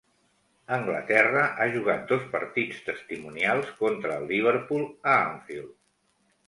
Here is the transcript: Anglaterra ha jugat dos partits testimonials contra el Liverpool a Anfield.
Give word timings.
Anglaterra 0.77 1.43
ha 1.49 1.67
jugat 1.75 2.09
dos 2.13 2.25
partits 2.33 2.81
testimonials 2.89 3.71
contra 3.83 4.19
el 4.19 4.27
Liverpool 4.35 4.93
a 5.15 5.19
Anfield. 5.33 5.75